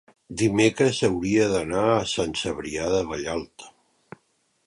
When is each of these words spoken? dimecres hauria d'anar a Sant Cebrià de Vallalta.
dimecres 0.41 1.01
hauria 1.07 1.43
d'anar 1.51 1.83
a 1.97 2.09
Sant 2.13 2.35
Cebrià 2.43 2.87
de 2.97 3.05
Vallalta. 3.13 3.71